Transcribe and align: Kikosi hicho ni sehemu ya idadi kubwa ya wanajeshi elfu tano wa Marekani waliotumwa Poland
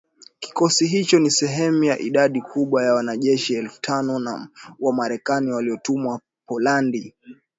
Kikosi 0.39 0.87
hicho 0.87 1.19
ni 1.19 1.31
sehemu 1.31 1.83
ya 1.83 1.99
idadi 1.99 2.41
kubwa 2.41 2.83
ya 2.83 2.93
wanajeshi 2.93 3.53
elfu 3.55 3.81
tano 3.81 4.47
wa 4.79 4.93
Marekani 4.93 5.51
waliotumwa 5.51 6.21
Poland 6.47 7.13